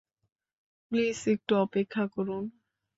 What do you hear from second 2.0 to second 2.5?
করুন!